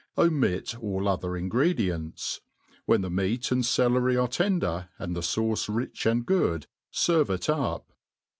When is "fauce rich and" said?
5.21-6.25